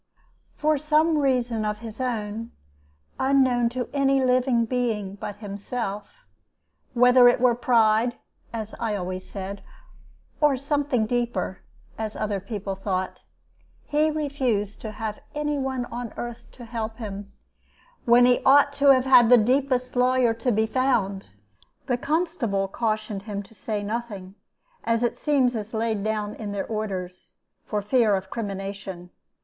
[0.55, 2.53] "For some reason of his own,
[3.19, 6.25] unknown to any living being but himself,
[6.95, 8.15] whether it were pride
[8.51, 9.61] (as I always said)
[10.41, 11.59] or something deeper
[11.99, 13.21] (as other people thought),
[13.85, 17.31] he refused to have any one on earth to help him,
[18.05, 21.27] when he ought to have had the deepest lawyer to be found.
[21.85, 24.33] The constable cautioned him to say nothing,
[24.83, 27.37] as it seems is laid down in their orders,
[27.67, 29.11] for fear of crimination.